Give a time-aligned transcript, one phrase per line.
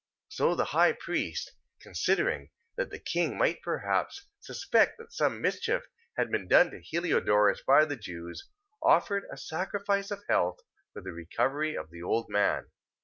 [0.31, 0.33] 3:32.
[0.35, 5.83] So the high priest, considering that the king might perhaps suspect that some mischief
[6.17, 8.49] had been done to Heliodorus by the Jews,
[8.81, 10.57] offered a sacrifice of health
[10.91, 12.63] for the recovery of the man.
[12.63, 12.67] 3:33.